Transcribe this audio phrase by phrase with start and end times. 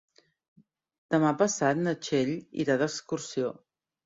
[1.15, 2.33] Demà passat na Txell
[2.65, 3.53] irà d'excursió.